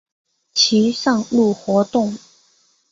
[0.55, 2.17] 其上路活动。